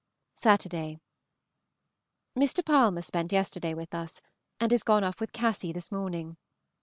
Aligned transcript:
Saturday. 0.33 0.99
Mr. 2.35 2.65
Palmer 2.65 3.03
spent 3.03 3.31
yesterday 3.31 3.75
with 3.75 3.93
us, 3.93 4.19
and 4.59 4.73
is 4.73 4.81
gone 4.81 5.03
off 5.03 5.19
with 5.19 5.31
Cassy 5.31 5.71
this 5.71 5.91
morning. 5.91 6.37